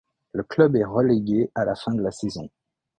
[0.31, 2.49] Le club est relégué à la fin de la saison.